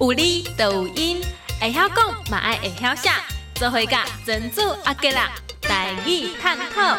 [0.00, 1.20] 有理就有因，
[1.60, 3.10] 会晓讲嘛爱会晓写，
[3.54, 5.30] 做伙甲珍珠阿吉啦，
[5.60, 6.96] 台语探讨。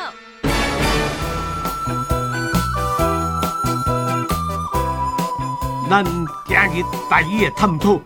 [5.89, 7.99] 咱今日台语的探讨，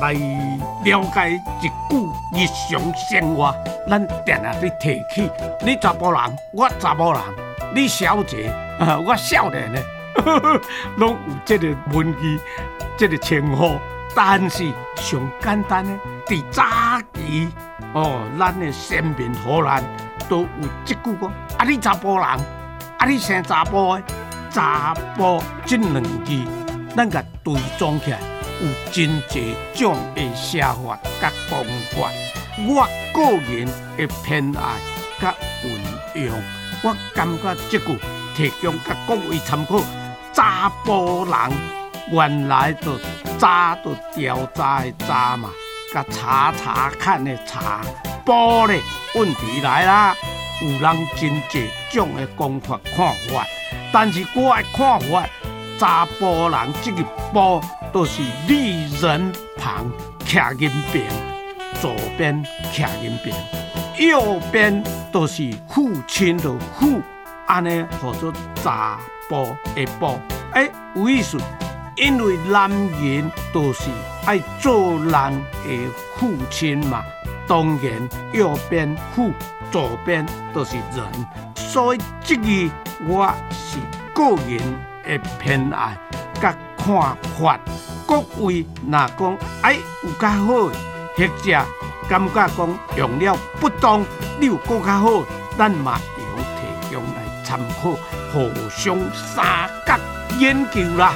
[0.00, 3.54] 来了解一句日常生活。
[3.88, 5.30] 咱定定咧提起，
[5.64, 6.20] 你查甫人，
[6.54, 7.20] 我查某人，
[7.74, 8.48] 你小姐，
[8.80, 9.82] 啊，我少年的，
[10.96, 12.40] 拢有这个文字，
[12.98, 13.78] 这个称呼。
[14.14, 15.92] 但是上简单的，
[16.26, 16.64] 伫早
[17.14, 17.48] 期
[17.94, 19.82] 哦，咱的先民荷兰
[20.28, 24.02] 都有即句讲：啊，你查甫人，啊，你生查甫的，
[24.50, 26.32] 查甫这两字。
[26.96, 28.18] 咱甲对装起来，
[28.60, 32.10] 有真侪种的写法甲方法。
[32.66, 33.66] 我个人
[33.96, 34.74] 的偏爱
[35.20, 35.32] 甲
[35.62, 36.42] 运用，
[36.82, 37.96] 我感觉这句
[38.36, 39.80] 提供甲各位参考。
[40.32, 41.34] 查甫人
[42.12, 42.96] 原来就
[43.40, 45.48] 查都调查的查嘛，
[45.94, 47.80] 甲查查看的查，
[48.26, 48.82] 甫咧
[49.14, 50.14] 问题来啦。
[50.60, 53.46] 有人真侪种的讲法看法，
[53.90, 55.26] 但是我的看法。
[55.78, 57.02] 查甫人这个
[57.32, 57.58] “甫”
[57.90, 59.90] 都是立人旁
[60.26, 61.06] 徛人边，
[61.80, 63.34] 左边徛人边，
[63.98, 67.00] 右边都是父亲的“父”，
[67.48, 68.30] 安尼叫做
[68.62, 68.98] 查
[69.30, 70.20] 甫的“甫”。
[70.52, 71.38] 哎，有意思，
[72.00, 73.90] 因为男人都是
[74.24, 77.04] 爱做人的父亲嘛，
[77.46, 79.30] 当然右边父，
[79.70, 81.06] 左边都是人，
[81.54, 82.42] 所以这个
[83.06, 83.78] 我是
[84.14, 84.60] 个人。
[85.02, 85.98] 的偏爱、
[86.40, 87.58] 甲看法，
[88.06, 91.66] 各位若讲哎有较好，或者
[92.08, 94.04] 感觉讲用了不当，
[94.38, 95.24] 你有更较好，
[95.58, 95.98] 咱嘛
[96.36, 97.92] 会提供来参考，
[98.32, 99.98] 互相三角
[100.38, 101.12] 研究啦。